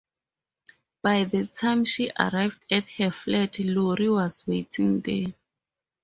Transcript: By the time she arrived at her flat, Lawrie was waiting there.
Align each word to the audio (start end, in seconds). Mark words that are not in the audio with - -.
By 1.03 1.25
the 1.25 1.45
time 1.45 1.85
she 1.85 2.09
arrived 2.19 2.57
at 2.71 2.89
her 2.93 3.11
flat, 3.11 3.59
Lawrie 3.59 4.09
was 4.11 4.47
waiting 4.47 4.99
there. 5.01 5.35